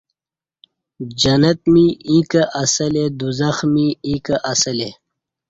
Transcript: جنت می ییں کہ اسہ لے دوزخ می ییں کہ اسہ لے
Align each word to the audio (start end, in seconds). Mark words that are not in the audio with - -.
جنت 1.21 1.59
می 1.71 1.85
ییں 2.09 2.23
کہ 2.31 2.41
اسہ 2.61 2.85
لے 2.93 3.05
دوزخ 3.19 3.57
می 3.73 3.87
ییں 4.09 4.19
کہ 4.25 4.35
اسہ 4.51 4.71
لے 4.77 4.89